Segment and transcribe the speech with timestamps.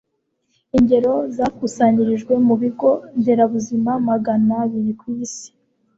[0.77, 5.47] Ingero zakusanyirijwe mu bigo nderabuzima magana abiri ku isi